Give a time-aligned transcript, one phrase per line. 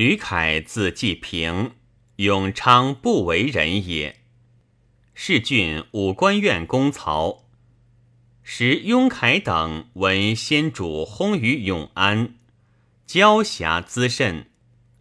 [0.00, 1.72] 吕凯字季平，
[2.16, 4.20] 永昌不为人也。
[5.12, 7.44] 世郡武官院公曹。
[8.42, 12.36] 时雍凯等闻先主薨于永安，
[13.04, 14.46] 交侠滋甚。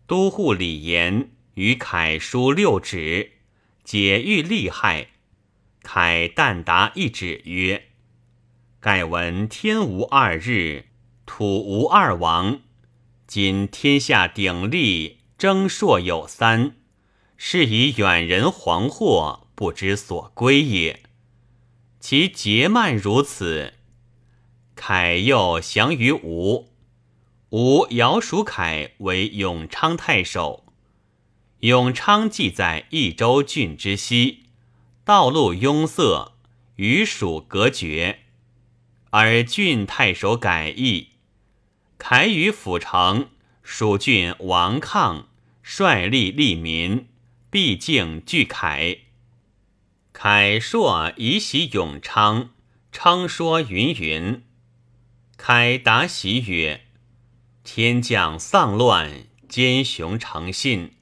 [0.05, 3.31] 都护李严与凯书六旨，
[3.85, 5.11] 解欲利害。
[5.81, 7.85] 凯但答一旨曰
[8.81, 10.87] ：“盖闻天无二日，
[11.25, 12.59] 土无二王。
[13.29, 16.77] 今天下鼎立，征朔有三，
[17.37, 21.03] 是以远人惶惑，不知所归也。
[21.99, 23.75] 其节慢如此，
[24.75, 26.69] 凯又降于吴。
[27.51, 30.65] 吴姚蜀凯为永昌太守。
[31.59, 34.45] 永昌既在益州郡之西。”
[35.05, 36.33] 道路拥塞，
[36.77, 38.21] 与蜀隔绝，
[39.11, 41.08] 而郡太守改易，
[41.99, 43.29] 凯于府城，
[43.61, 45.27] 蜀郡王抗
[45.61, 47.07] 率吏利民，
[47.51, 48.99] 毕竟拒凯。
[50.13, 52.51] 凯硕以喜永昌，
[52.93, 54.41] 称说云云。
[55.37, 56.85] 凯答喜曰
[57.65, 60.93] ：“天降丧乱，奸雄诚信，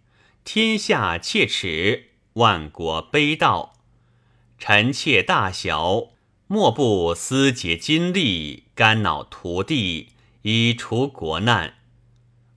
[0.44, 3.70] 天下切齿，万国悲悼。”
[4.58, 6.08] 臣妾大小，
[6.48, 10.10] 莫不思竭金力，肝脑涂地，
[10.50, 11.74] 以除国难。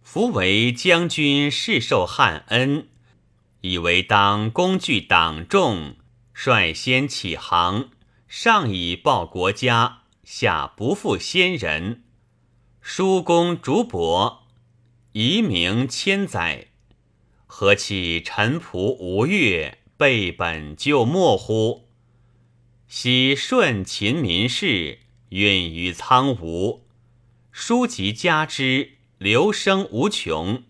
[0.01, 2.87] 夫为将军，世受汉恩，
[3.63, 5.97] 以为当恭具党众，
[6.33, 7.91] 率先起航，
[8.29, 12.05] 上以报国家，下不负先人。
[12.81, 14.47] 叔公竹伯，
[15.11, 16.69] 遗名千载，
[17.49, 21.89] 何其臣仆吴越，背本就末乎？
[22.87, 26.85] 昔顺秦民事，运于苍梧；
[27.53, 30.63] 书籍加之，流声无穷。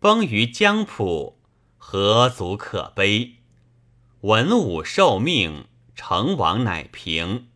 [0.00, 1.38] 崩于江浦，
[1.76, 3.34] 何足可悲？
[4.22, 7.48] 文武受命，成王乃平。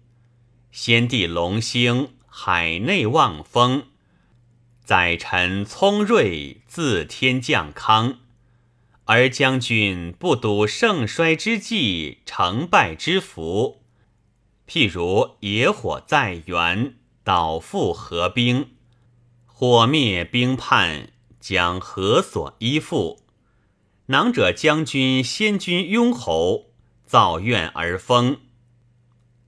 [0.71, 3.83] 先帝隆兴，海内望风；
[4.85, 8.19] 宰臣聪睿，自天降康。
[9.05, 13.83] 而将军不睹盛衰之际，成败之福。
[14.67, 16.95] 譬如野火在原，
[17.25, 18.71] 导复合兵，
[19.47, 23.21] 火灭兵叛，将何所依附？
[24.07, 26.73] 囊者将军先君雍侯，
[27.05, 28.41] 造怨而封。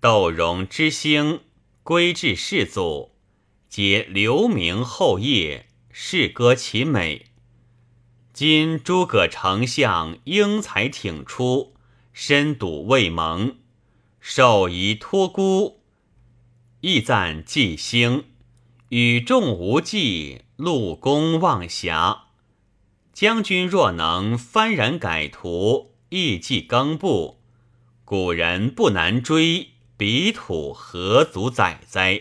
[0.01, 1.41] 窦融之兴，
[1.83, 3.17] 归至世祖，
[3.69, 7.27] 皆留名后业，世歌其美。
[8.33, 11.75] 今诸葛丞相英才挺出，
[12.13, 13.57] 深睹未蒙。
[14.21, 15.74] 受遗托孤，
[16.87, 18.25] 亦赞季兴，
[18.91, 22.25] 与众无忌，陆公望侠。
[23.11, 27.41] 将军若能幡然改图，意计更布，
[28.05, 32.21] 古人不难追，彼土何足载哉？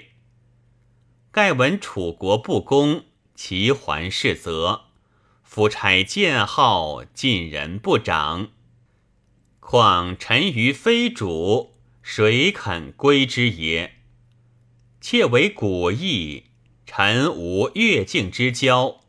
[1.30, 3.03] 盖闻楚国不公，
[3.35, 4.84] 其还是责。
[5.44, 8.51] 夫差建号，晋人不长，
[9.59, 11.74] 况臣于非主。
[12.01, 13.93] 谁肯归之也？
[15.03, 16.46] 妾为古义，
[16.86, 19.02] 臣无越境之交，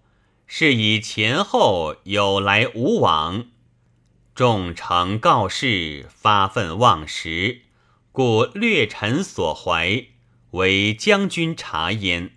[0.44, 3.46] 是以前后有来无往。
[4.34, 7.60] 众诚告示，发愤忘食，
[8.10, 10.06] 故略臣所怀，
[10.50, 12.32] 为将军察焉。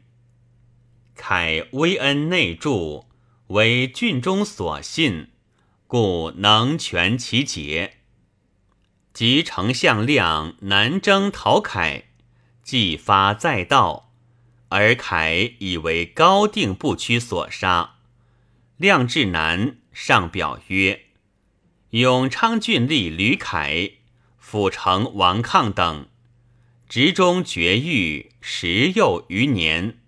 [1.15, 3.07] 凯威恩内助，
[3.47, 5.29] 为郡中所信，
[5.87, 7.95] 故能全其节。
[9.11, 12.06] 及丞相亮南征讨凯，
[12.67, 14.11] 既发再道，
[14.67, 17.95] 而凯以为高定不屈所杀。
[18.75, 21.05] 亮至南，上表曰
[21.91, 23.91] ：“永昌郡吏吕凯、
[24.37, 26.07] 辅城王抗等，
[26.89, 29.99] 职中绝狱十又余年。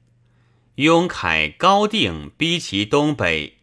[0.75, 3.59] 雍凯高定逼其东北，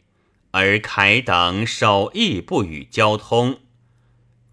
[0.53, 3.61] 而凯等守义不与交通。”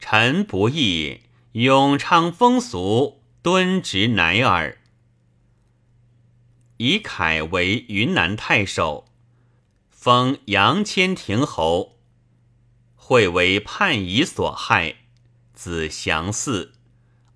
[0.02, 1.22] 臣不义，
[1.54, 4.78] 永昌风俗敦直乃尔。
[6.78, 9.10] 以凯为云南太守，
[9.90, 12.00] 封杨千亭侯。
[12.96, 14.96] 会为叛夷所害，
[15.54, 16.72] 子祥嗣，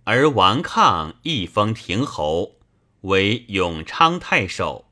[0.05, 2.55] 而王抗亦封亭侯，
[3.01, 4.86] 为永昌太守。